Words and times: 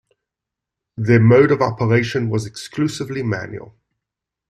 Their 0.97 1.19
mode 1.19 1.51
of 1.51 1.61
operation 1.61 2.31
was 2.31 2.47
exclusively 2.47 3.21
manual. 3.21 3.75